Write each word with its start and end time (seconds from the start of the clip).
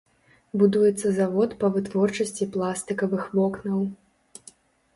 Будуецца 0.61 1.11
завод 1.19 1.53
па 1.61 1.67
вытворчасці 1.75 2.49
пластыкавых 2.55 3.31
вокнаў. 3.37 3.87